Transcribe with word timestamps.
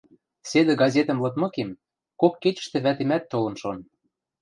Седӹ 0.49 0.73
газетӹм 0.81 1.17
лыдмыкем, 1.23 1.69
кок 2.21 2.33
кечӹштӹ 2.43 2.77
вӓтемӓт 2.85 3.23
толын 3.31 3.55
шон. 3.61 3.77